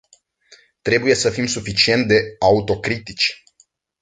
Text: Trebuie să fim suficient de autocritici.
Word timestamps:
Trebuie 0.81 1.15
să 1.15 1.29
fim 1.29 1.45
suficient 1.45 2.07
de 2.07 2.21
autocritici. 2.39 3.43